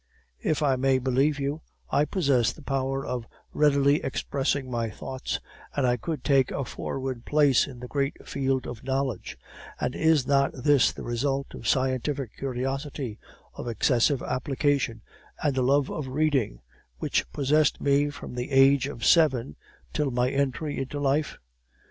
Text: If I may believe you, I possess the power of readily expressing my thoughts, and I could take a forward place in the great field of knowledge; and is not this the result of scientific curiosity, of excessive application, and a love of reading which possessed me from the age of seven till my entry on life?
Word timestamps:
If 0.41 0.63
I 0.63 0.77
may 0.77 0.97
believe 0.97 1.39
you, 1.39 1.61
I 1.91 2.05
possess 2.05 2.51
the 2.51 2.63
power 2.63 3.05
of 3.05 3.27
readily 3.53 4.01
expressing 4.03 4.67
my 4.67 4.89
thoughts, 4.89 5.39
and 5.75 5.85
I 5.85 5.97
could 5.97 6.23
take 6.23 6.49
a 6.49 6.65
forward 6.65 7.23
place 7.23 7.67
in 7.67 7.79
the 7.81 7.87
great 7.87 8.27
field 8.27 8.65
of 8.65 8.83
knowledge; 8.83 9.37
and 9.79 9.93
is 9.93 10.25
not 10.25 10.53
this 10.55 10.91
the 10.91 11.03
result 11.03 11.53
of 11.53 11.67
scientific 11.67 12.35
curiosity, 12.35 13.19
of 13.53 13.67
excessive 13.67 14.23
application, 14.23 15.03
and 15.43 15.55
a 15.55 15.61
love 15.61 15.91
of 15.91 16.07
reading 16.07 16.61
which 16.97 17.31
possessed 17.31 17.79
me 17.79 18.09
from 18.09 18.33
the 18.33 18.49
age 18.49 18.87
of 18.87 19.05
seven 19.05 19.55
till 19.93 20.09
my 20.09 20.31
entry 20.31 20.79
on 20.95 20.99
life? 20.99 21.37